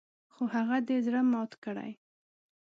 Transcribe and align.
خو 0.33 0.43
هغه 0.55 0.77
دې 0.87 0.97
زړه 1.05 1.21
مات 1.31 1.51
کړي. 1.63 1.91